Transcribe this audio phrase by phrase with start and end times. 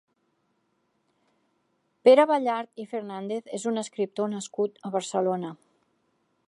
[2.09, 5.55] Pere Ballart i Fernández és un escriptor nascut a Barcelona.